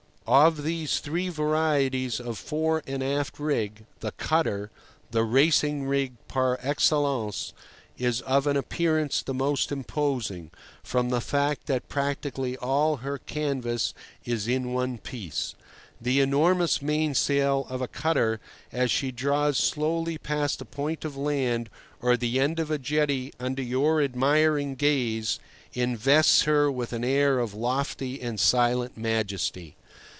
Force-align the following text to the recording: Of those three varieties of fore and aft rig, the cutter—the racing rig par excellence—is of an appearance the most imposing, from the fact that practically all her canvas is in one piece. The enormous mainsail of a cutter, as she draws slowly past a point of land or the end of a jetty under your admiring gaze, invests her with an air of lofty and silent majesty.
Of 0.27 0.63
those 0.63 0.99
three 0.99 1.27
varieties 1.27 2.21
of 2.21 2.37
fore 2.37 2.83
and 2.87 3.03
aft 3.03 3.37
rig, 3.37 3.85
the 3.99 4.13
cutter—the 4.13 5.23
racing 5.25 5.87
rig 5.87 6.13
par 6.29 6.57
excellence—is 6.61 8.21
of 8.21 8.47
an 8.47 8.55
appearance 8.55 9.21
the 9.21 9.33
most 9.33 9.73
imposing, 9.73 10.49
from 10.83 11.09
the 11.09 11.19
fact 11.19 11.65
that 11.65 11.89
practically 11.89 12.55
all 12.55 12.97
her 12.97 13.17
canvas 13.17 13.93
is 14.23 14.47
in 14.47 14.71
one 14.71 14.99
piece. 14.99 15.53
The 15.99 16.21
enormous 16.21 16.81
mainsail 16.81 17.67
of 17.69 17.81
a 17.81 17.89
cutter, 17.89 18.39
as 18.71 18.89
she 18.89 19.11
draws 19.11 19.57
slowly 19.57 20.17
past 20.17 20.61
a 20.61 20.65
point 20.65 21.03
of 21.03 21.17
land 21.17 21.69
or 21.99 22.15
the 22.15 22.39
end 22.39 22.57
of 22.57 22.71
a 22.71 22.77
jetty 22.77 23.33
under 23.37 23.61
your 23.63 24.01
admiring 24.01 24.75
gaze, 24.75 25.39
invests 25.73 26.43
her 26.43 26.71
with 26.71 26.93
an 26.93 27.03
air 27.03 27.37
of 27.39 27.53
lofty 27.53 28.21
and 28.21 28.39
silent 28.39 28.95
majesty. 28.95 29.75